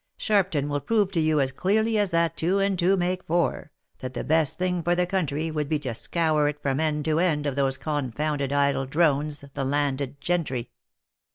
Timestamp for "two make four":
2.79-3.69